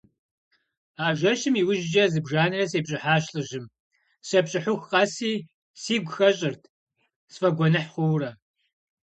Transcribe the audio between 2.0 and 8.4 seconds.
зыбжанэрэ сепщӀыхьащ лӀыжьым, сепщӀыхьыху къэси сигу хэщӀырт, сфӀэгуэныхь хъуурэ.